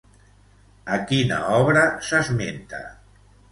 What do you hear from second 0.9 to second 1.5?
A quina